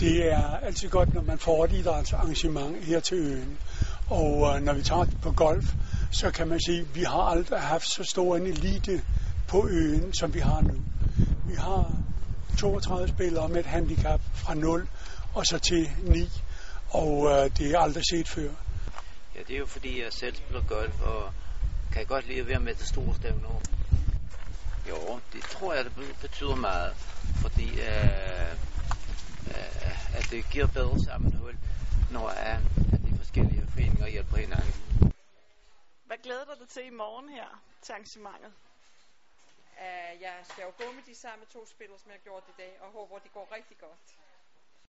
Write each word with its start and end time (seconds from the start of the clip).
Det 0.00 0.32
er 0.32 0.56
altid 0.56 0.88
godt, 0.88 1.14
når 1.14 1.22
man 1.22 1.38
får 1.38 1.64
et 1.64 1.72
idrætsarrangement 1.72 2.84
her 2.84 3.00
til 3.00 3.18
øen. 3.18 3.58
Og 4.06 4.56
øh, 4.56 4.62
når 4.62 4.72
vi 4.72 4.82
tager 4.82 5.04
på 5.22 5.32
golf, 5.32 5.74
så 6.10 6.30
kan 6.30 6.48
man 6.48 6.60
sige, 6.60 6.80
at 6.80 6.94
vi 6.94 7.02
har 7.02 7.22
aldrig 7.22 7.60
haft 7.60 7.88
så 7.88 8.04
stor 8.04 8.36
en 8.36 8.46
elite 8.46 9.02
på 9.48 9.68
øen, 9.68 10.12
som 10.12 10.34
vi 10.34 10.40
har 10.40 10.60
nu. 10.60 10.74
Vi 11.46 11.54
har 11.54 11.92
32 12.58 13.08
spillere 13.08 13.48
med 13.48 13.60
et 13.60 13.66
handicap 13.66 14.20
fra 14.34 14.54
0 14.54 14.88
og 15.34 15.46
så 15.46 15.58
til 15.58 15.90
9, 16.02 16.28
og 16.90 17.30
øh, 17.30 17.50
det 17.58 17.74
er 17.74 17.78
aldrig 17.78 18.04
set 18.10 18.28
før. 18.28 18.50
Ja, 19.34 19.40
det 19.48 19.54
er 19.54 19.58
jo 19.58 19.66
fordi, 19.66 20.02
jeg 20.02 20.12
selv 20.12 20.36
spiller 20.36 20.62
golf, 20.62 21.00
og 21.00 21.30
kan 21.92 22.06
godt 22.06 22.28
lide 22.28 22.40
at 22.40 22.48
være 22.48 22.60
med 22.60 22.74
til 22.74 22.86
store 22.86 23.14
stævner. 23.14 23.60
Jo, 24.88 25.20
det 25.32 25.42
tror 25.42 25.74
jeg, 25.74 25.84
det 25.84 25.92
betyder 26.20 26.54
meget, 26.54 26.92
fordi 27.42 27.64
øh, 27.64 27.93
det 30.34 30.50
giver 30.52 30.68
bedre 30.78 30.98
sammenhold, 31.08 31.56
når 32.14 32.24
uh, 32.24 32.94
at 32.94 33.00
de 33.06 33.12
forskellige 33.22 33.66
foreninger 33.72 34.08
hjælper 34.14 34.36
hinanden. 34.36 34.74
Hvad 36.08 36.18
glæder 36.26 36.44
du 36.44 36.54
dig 36.60 36.68
til 36.68 36.84
i 36.86 36.94
morgen 37.04 37.28
her 37.28 37.48
til 37.82 37.92
arrangementet? 37.92 38.52
Uh, 39.84 40.12
jeg 40.26 40.36
skal 40.50 40.62
jo 40.68 40.72
gå 40.80 40.86
med 40.96 41.02
de 41.10 41.14
samme 41.24 41.44
to 41.54 41.60
spillere, 41.74 41.98
som 41.98 42.08
jeg 42.10 42.18
har 42.20 42.26
gjort 42.30 42.44
i 42.48 42.56
dag, 42.62 42.72
og 42.82 42.88
håber, 42.96 43.18
det 43.18 43.32
går 43.32 43.46
rigtig 43.56 43.76
godt. 43.86 44.06